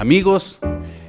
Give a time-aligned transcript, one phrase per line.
[0.00, 0.60] Amigos,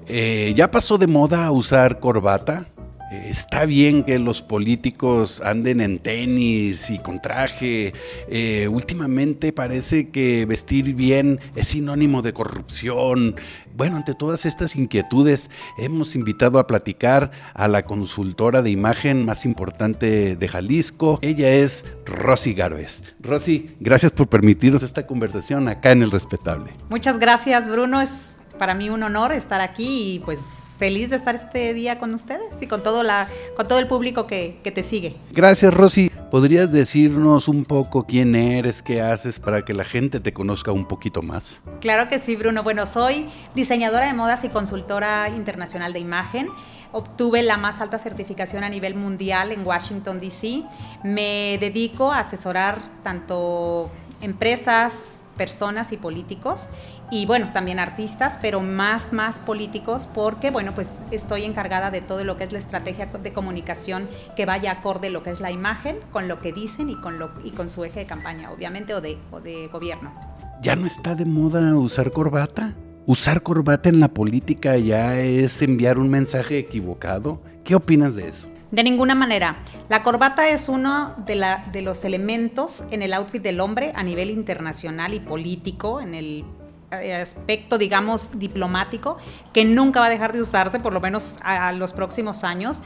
[0.07, 2.65] eh, ¿ya pasó de moda usar corbata?
[3.09, 7.93] Eh, está bien que los políticos anden en tenis y con traje.
[8.27, 13.35] Eh, últimamente parece que vestir bien es sinónimo de corrupción.
[13.77, 19.45] Bueno, ante todas estas inquietudes, hemos invitado a platicar a la consultora de imagen más
[19.45, 21.17] importante de Jalisco.
[21.21, 23.03] Ella es Rosy Garbes.
[23.21, 26.73] Rosy, gracias por permitirnos esta conversación acá en El Respetable.
[26.89, 28.01] Muchas gracias, Bruno.
[28.01, 32.13] Es para mí un honor estar aquí y pues feliz de estar este día con
[32.13, 35.15] ustedes y con todo, la, con todo el público que, que te sigue.
[35.31, 36.11] Gracias, Rosy.
[36.29, 40.87] ¿Podrías decirnos un poco quién eres, qué haces para que la gente te conozca un
[40.87, 41.59] poquito más?
[41.79, 42.61] Claro que sí, Bruno.
[42.61, 43.25] Bueno, soy
[43.55, 46.47] diseñadora de modas y consultora internacional de imagen.
[46.91, 50.61] Obtuve la más alta certificación a nivel mundial en Washington, D.C.
[51.03, 53.89] Me dedico a asesorar tanto
[54.21, 56.69] empresas, personas y políticos
[57.11, 62.23] y bueno, también artistas, pero más, más políticos porque bueno, pues estoy encargada de todo
[62.23, 65.97] lo que es la estrategia de comunicación que vaya acorde lo que es la imagen
[66.11, 69.01] con lo que dicen y con, lo, y con su eje de campaña, obviamente, o
[69.01, 70.13] de, o de gobierno.
[70.61, 72.73] ¿Ya no está de moda usar corbata?
[73.05, 77.41] ¿Usar corbata en la política ya es enviar un mensaje equivocado?
[77.65, 78.47] ¿Qué opinas de eso?
[78.71, 79.57] De ninguna manera.
[79.89, 84.03] La corbata es uno de, la, de, los elementos en el outfit del hombre a
[84.03, 86.45] nivel internacional y político, en el
[86.91, 89.17] aspecto, digamos, diplomático,
[89.53, 92.81] que nunca va a dejar de usarse, por lo menos a los próximos años,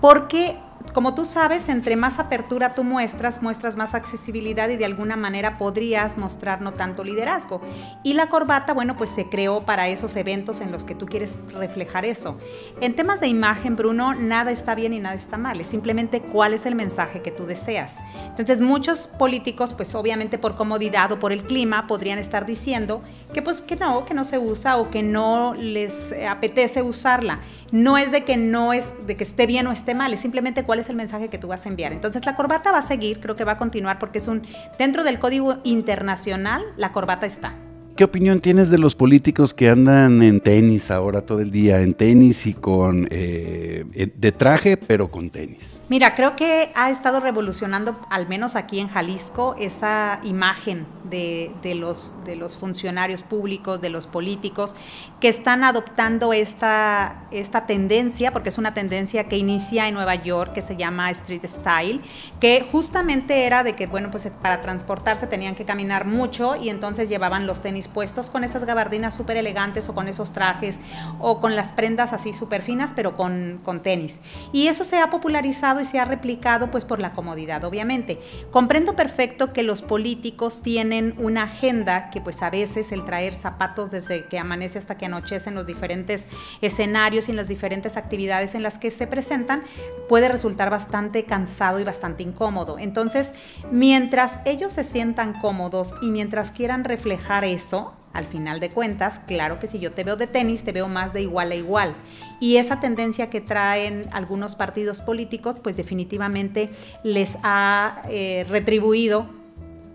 [0.00, 0.58] porque
[0.92, 5.58] como tú sabes, entre más apertura tú muestras, muestras más accesibilidad y de alguna manera
[5.58, 7.60] podrías mostrar no tanto liderazgo.
[8.02, 11.36] Y la corbata, bueno, pues se creó para esos eventos en los que tú quieres
[11.52, 12.38] reflejar eso.
[12.80, 16.54] En temas de imagen, Bruno, nada está bien y nada está mal, es simplemente cuál
[16.54, 17.98] es el mensaje que tú deseas.
[18.26, 23.42] Entonces, muchos políticos, pues obviamente por comodidad o por el clima, podrían estar diciendo que
[23.42, 27.40] pues que no, que no se usa o que no les apetece usarla.
[27.72, 30.62] No es de que no es de que esté bien o esté mal, es simplemente
[30.62, 31.92] cuál es el mensaje que tú vas a enviar.
[31.92, 34.42] Entonces la corbata va a seguir, creo que va a continuar porque es un,
[34.78, 37.54] dentro del código internacional, la corbata está.
[37.96, 41.94] ¿Qué opinión tienes de los políticos que andan en tenis ahora todo el día, en
[41.94, 43.84] tenis y con eh,
[44.16, 45.78] de traje, pero con tenis?
[45.90, 52.14] Mira, creo que ha estado revolucionando, al menos aquí en Jalisco, esa imagen de, los,
[52.24, 54.74] de los funcionarios públicos, de los políticos,
[55.20, 60.54] que están adoptando esta, esta tendencia, porque es una tendencia que inicia en Nueva York,
[60.54, 62.00] que se llama Street Style,
[62.40, 67.08] que justamente era de que, bueno, pues para transportarse tenían que caminar mucho y entonces
[67.08, 70.80] llevaban los tenis puestos con esas gabardinas súper elegantes o con esos trajes
[71.20, 74.20] o con las prendas así súper finas, pero con, con tenis.
[74.52, 78.18] Y eso se ha popularizado y se ha replicado pues por la comodidad, obviamente.
[78.50, 83.90] Comprendo perfecto que los políticos tienen una agenda que pues a veces el traer zapatos
[83.90, 86.28] desde que amanece hasta que anochece en los diferentes
[86.60, 89.62] escenarios y en las diferentes actividades en las que se presentan
[90.08, 92.78] puede resultar bastante cansado y bastante incómodo.
[92.78, 93.34] Entonces,
[93.70, 99.58] mientras ellos se sientan cómodos y mientras quieran reflejar eso, al final de cuentas, claro
[99.58, 101.94] que si yo te veo de tenis, te veo más de igual a igual.
[102.40, 106.70] Y esa tendencia que traen algunos partidos políticos, pues definitivamente
[107.02, 109.28] les ha eh, retribuido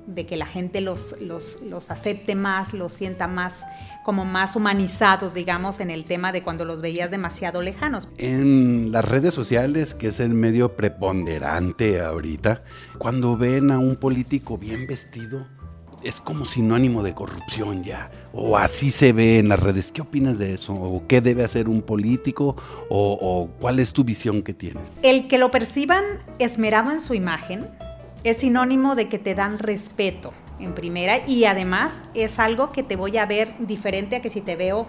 [0.06, 3.66] de que la gente los, los, los, acepte más, los sienta más,
[4.03, 8.09] como más humanizados, digamos, en el tema de cuando los veías demasiado lejanos.
[8.18, 12.63] En las redes sociales, que es el medio preponderante ahorita,
[12.97, 15.46] cuando ven a un político bien vestido,
[16.04, 19.92] es como sinónimo de corrupción ya, o así se ve en las redes.
[19.92, 20.74] ¿Qué opinas de eso?
[20.74, 22.56] ¿O qué debe hacer un político?
[22.90, 24.92] ¿O, cuál es tu visión que tienes?
[25.04, 26.04] El que lo perciban
[26.40, 27.68] esmerado en su imagen
[28.24, 32.96] es sinónimo de que te dan respeto en primera y además es algo que te
[32.96, 34.88] voy a ver diferente a que si te veo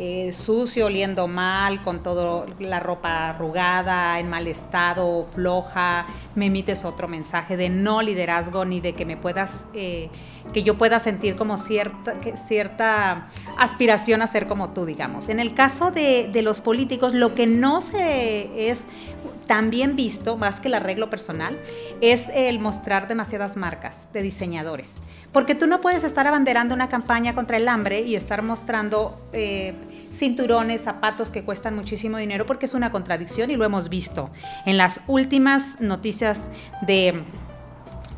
[0.00, 6.84] eh, sucio, oliendo mal, con toda la ropa arrugada, en mal estado, floja, me emites
[6.84, 10.08] otro mensaje de no liderazgo ni de que me puedas, eh,
[10.52, 13.26] que yo pueda sentir como cierta, cierta
[13.58, 15.28] aspiración a ser como tú, digamos.
[15.28, 18.86] En el caso de, de los políticos, lo que no se es
[19.48, 21.58] también visto, más que el arreglo personal,
[22.00, 24.94] es el mostrar demasiadas marcas de diseñadores.
[25.32, 29.74] Porque tú no puedes estar abanderando una campaña contra el hambre y estar mostrando eh,
[30.10, 34.30] cinturones, zapatos que cuestan muchísimo dinero, porque es una contradicción y lo hemos visto
[34.66, 36.50] en las últimas noticias
[36.86, 37.22] de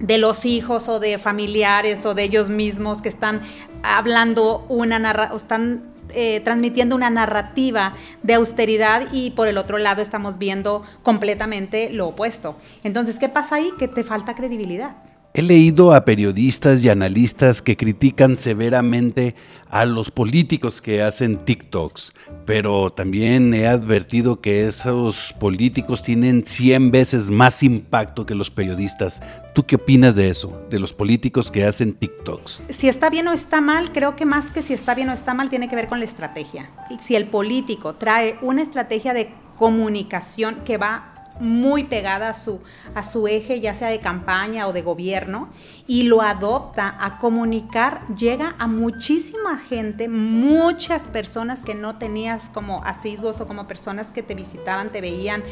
[0.01, 3.43] de los hijos o de familiares o de ellos mismos que están
[3.83, 10.39] hablando una están eh, transmitiendo una narrativa de austeridad y por el otro lado estamos
[10.39, 12.57] viendo completamente lo opuesto.
[12.83, 13.71] Entonces, ¿qué pasa ahí?
[13.79, 14.97] Que te falta credibilidad.
[15.33, 19.37] He leído a periodistas y analistas que critican severamente
[19.69, 22.13] a los políticos que hacen TikToks,
[22.45, 29.23] pero también he advertido que esos políticos tienen 100 veces más impacto que los periodistas.
[29.55, 32.63] ¿Tú qué opinas de eso, de los políticos que hacen TikToks?
[32.69, 35.33] Si está bien o está mal, creo que más que si está bien o está
[35.33, 36.71] mal tiene que ver con la estrategia.
[36.99, 42.61] Si el político trae una estrategia de comunicación que va muy pegada a su,
[42.95, 45.49] a su eje, ya sea de campaña o de gobierno,
[45.87, 52.85] y lo adopta a comunicar, llega a muchísima gente, muchas personas que no tenías como
[52.85, 55.43] asiduos o como personas que te visitaban, te veían,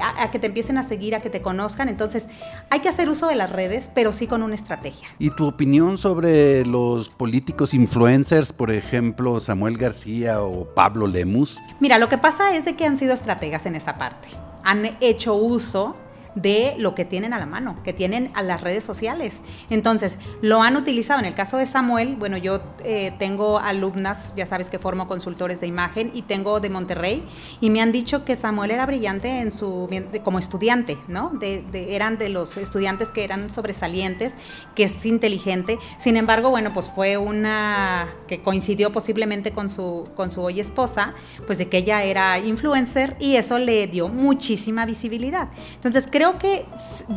[0.00, 1.88] a, que te empiecen a seguir, a que te conozcan.
[1.88, 2.28] Entonces,
[2.70, 5.08] hay que hacer uso de las redes, pero sí con una estrategia.
[5.18, 11.58] ¿Y tu opinión sobre los políticos influencers, por ejemplo, Samuel García o Pablo Lemus?
[11.80, 14.28] Mira, lo que pasa es de que han sido estrategas en esa parte
[14.64, 15.94] han hecho uso
[16.34, 19.42] de lo que tienen a la mano, que tienen a las redes sociales.
[19.70, 21.20] Entonces, lo han utilizado.
[21.20, 25.60] En el caso de Samuel, bueno, yo eh, tengo alumnas, ya sabes que formo consultores
[25.60, 27.24] de imagen y tengo de Monterrey
[27.60, 29.88] y me han dicho que Samuel era brillante en su
[30.22, 31.30] como estudiante, ¿no?
[31.30, 31.64] De,
[31.94, 34.36] eran de los estudiantes que eran sobresalientes,
[34.74, 35.78] que es inteligente.
[35.98, 41.14] Sin embargo, bueno, pues fue una que coincidió posiblemente con su con su hoy esposa,
[41.46, 45.48] pues de que ella era influencer y eso le dio muchísima visibilidad.
[45.74, 46.64] Entonces, creo creo que,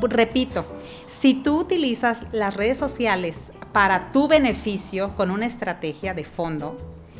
[0.10, 0.66] repito,
[1.08, 6.76] si tú utilizas las redes sociales para tu beneficio con una estrategia de fondo,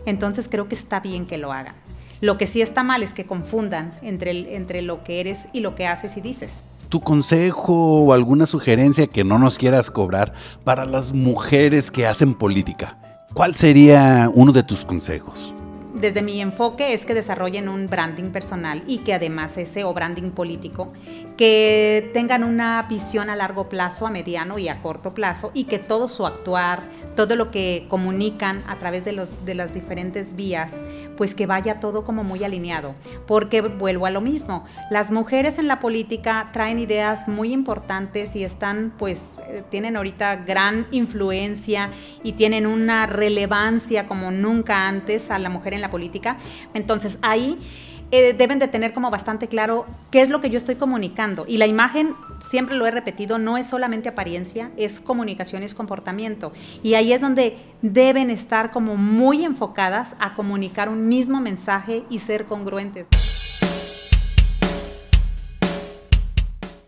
[0.06, 1.76] entonces creo que está bien que lo hagan.
[2.20, 5.76] Lo que sí está mal es que confundan entre, entre lo que eres y lo
[5.76, 6.64] que haces y dices.
[6.90, 10.34] Tu consejo o alguna sugerencia que no nos quieras cobrar
[10.66, 12.98] para las mujeres que hacen política.
[13.34, 15.54] ¿Cuál sería uno de tus consejos?
[16.00, 20.32] Desde mi enfoque es que desarrollen un branding personal y que además ese o branding
[20.32, 20.94] político,
[21.38, 25.80] que tengan una visión a largo plazo, a mediano y a corto plazo y que
[25.80, 26.82] todo su actuar,
[27.16, 30.82] todo lo que comunican a través de, los, de las diferentes vías,
[31.16, 32.96] pues que vaya todo como muy alineado.
[33.26, 38.44] Porque vuelvo a lo mismo, las mujeres en la política traen ideas muy importantes y
[38.44, 41.90] están pues, eh, tienen ahorita gran influencia
[42.24, 46.38] y tienen una relevancia como nunca antes a la mujer en la política.
[46.74, 47.58] Entonces ahí
[48.10, 51.44] eh, deben de tener como bastante claro qué es lo que yo estoy comunicando.
[51.46, 56.54] Y la imagen, siempre lo he repetido, no es solamente apariencia, es comunicación, es comportamiento.
[56.84, 62.20] Y ahí es donde deben estar como muy enfocadas a comunicar un mismo mensaje y
[62.20, 63.08] ser congruentes.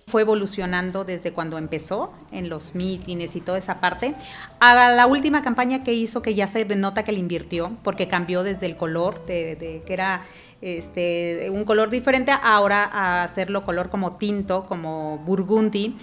[0.09, 4.15] Fue evolucionando desde cuando empezó en los mítines y toda esa parte,
[4.59, 8.43] a la última campaña que hizo que ya se nota que le invirtió porque cambió
[8.43, 10.23] desde el color de, que era
[10.61, 15.95] este, un color diferente ahora a hacerlo color como tinto, como burgundy,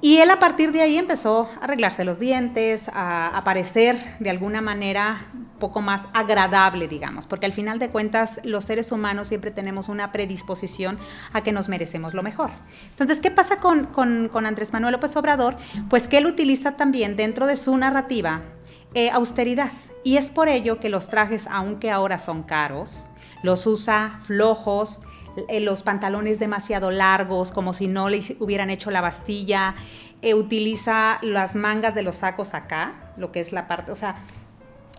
[0.00, 4.60] y él a partir de ahí empezó a arreglarse los dientes, a aparecer de alguna
[4.60, 5.26] manera
[5.58, 10.12] poco más agradable, digamos, porque al final de cuentas los seres humanos siempre tenemos una
[10.12, 10.98] predisposición
[11.32, 12.50] a que nos merecemos lo mejor.
[12.90, 15.56] Entonces, ¿qué pasa con, con, Andrés Manuel López Obrador?
[15.90, 18.42] Pues que él utiliza también dentro de su narrativa
[18.94, 19.72] eh, austeridad.
[20.04, 23.08] Y es por ello que los trajes, aunque ahora son caros,
[23.42, 25.02] los usa flojos,
[25.48, 29.74] eh, los pantalones demasiado largos, como si no le hubieran hecho la bastilla,
[30.22, 34.16] eh, utiliza las mangas de los sacos acá, lo que es la parte, o sea,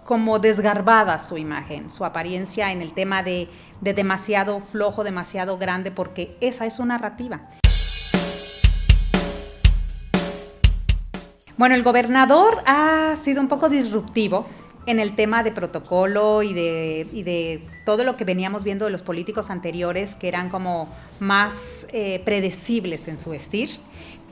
[0.06, 3.48] como desgarbada su imagen, su apariencia en el tema de,
[3.82, 7.50] de demasiado flojo, demasiado grande, porque esa es su narrativa.
[11.58, 14.46] Bueno, el gobernador ha sido un poco disruptivo
[14.90, 18.92] en el tema de protocolo y de, y de, todo lo que veníamos viendo de
[18.92, 23.70] los políticos anteriores, que eran como más eh, predecibles en su vestir.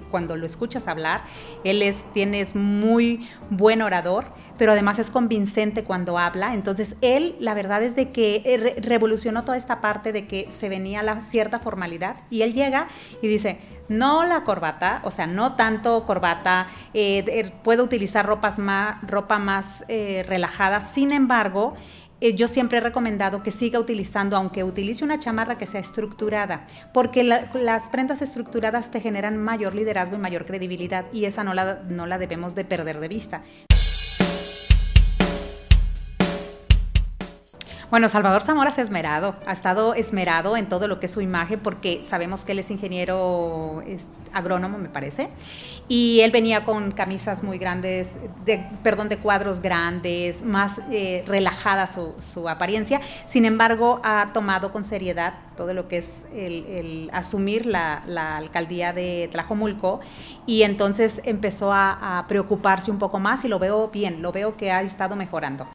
[0.10, 1.24] Cuando lo escuchas hablar,
[1.64, 4.26] él es, tiene, muy buen orador,
[4.58, 6.54] pero además es convincente cuando habla.
[6.54, 10.70] Entonces, él, la verdad es de que eh, revolucionó toda esta parte de que se
[10.70, 12.88] venía la cierta formalidad y él llega
[13.22, 13.60] y dice,
[13.90, 19.86] no la corbata, o sea, no tanto corbata, eh, puedo utilizar ropas más, ropa más
[19.88, 21.76] eh, relajada, sin embargo,
[22.20, 26.66] eh, yo siempre he recomendado que siga utilizando, aunque utilice una chamarra que sea estructurada,
[26.94, 31.84] porque las prendas estructuradas te generan mayor liderazgo y mayor credibilidad y esa no la,
[31.90, 33.44] no la debemos de perder de vista.
[37.90, 41.22] Bueno, Salvador Zamora se ha esmerado, ha estado esmerado en todo lo que es su
[41.22, 45.30] imagen porque sabemos que él es ingeniero es agrónomo, me parece,
[45.88, 51.88] y él venía con camisas muy grandes, de, perdón, de cuadros grandes, más eh, relajada
[51.88, 53.00] su, su, apariencia.
[53.24, 58.92] Sin embargo, ha tomado con seriedad todo lo que es el, asumir la, la, alcaldía
[58.92, 60.02] de Tlajomulco
[60.46, 64.58] y entonces empezó a, a preocuparse un poco más y lo veo bien, lo veo
[64.58, 65.68] que ha estado mejorando.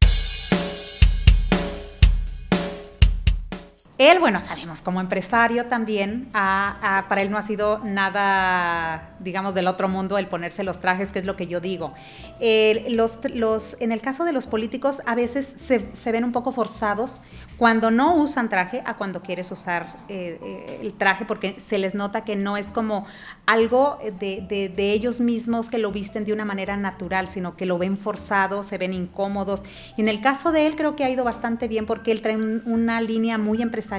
[4.10, 9.88] Él, bueno, sabemos, como empresario también, para él no ha sido nada, digamos, del otro
[9.88, 11.94] mundo el ponerse los trajes, que es lo que yo digo.
[12.40, 17.20] en el caso de los políticos, a veces se, se ven un poco forzados
[17.62, 21.94] cuando no usan traje a cuando quieres usar eh, eh, el traje, porque se les
[21.94, 23.06] nota que no es como
[23.46, 27.96] algo de, ellos mismos que lo visten de una manera natural, sino que lo ven
[27.96, 29.62] forzado, se ven incómodos.
[29.96, 32.36] Y en el caso de él creo que ha ido bastante bien porque él trae
[32.36, 33.91] una línea muy empresarial,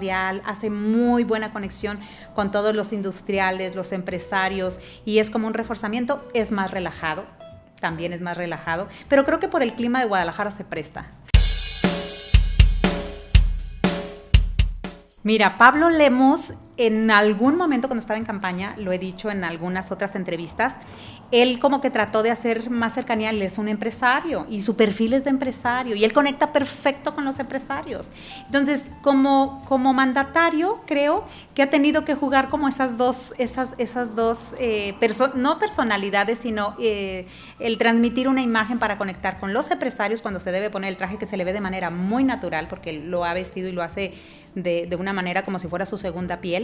[0.46, 2.00] hace muy buena conexión
[2.34, 7.26] con todos los industriales, los empresarios, y es como un reforzamiento, es más relajado,
[7.80, 11.12] también es más relajado, pero creo que por el clima de Guadalajara se presta.
[15.22, 19.92] Mira, Pablo Lemos en algún momento cuando estaba en campaña, lo he dicho en algunas
[19.92, 20.78] otras entrevistas,
[21.30, 25.14] él como que trató de hacer más cercanía, él es un empresario y su perfil
[25.14, 28.12] es de empresario y él conecta perfecto con los empresarios.
[28.46, 31.26] Entonces, como, como mandatario, creo
[31.56, 34.96] que ha tenido que jugar como esas dos, esas, esas dos eh,
[35.36, 37.28] no personalidades, sino eh,
[37.60, 41.18] el transmitir una imagen para conectar con los empresarios cuando se debe poner el traje
[41.18, 44.14] que se le ve de manera muy natural, porque lo ha vestido y lo hace
[44.56, 46.63] de, de una manera como si fuera su segunda piel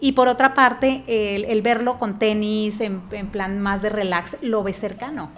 [0.00, 4.72] y por otra parte, el, verlo con tenis, en, plan más de relax, lo ve
[4.72, 5.30] cercano.